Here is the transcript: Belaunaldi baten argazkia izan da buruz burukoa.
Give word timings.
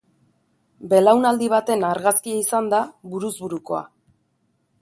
Belaunaldi 0.93 1.51
baten 1.55 1.87
argazkia 1.91 2.39
izan 2.47 2.73
da 2.75 2.83
buruz 3.13 3.33
burukoa. 3.45 3.87